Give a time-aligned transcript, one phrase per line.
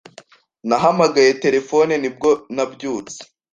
[0.67, 3.19] Nahamagaye terefone ni bwo nabyutse.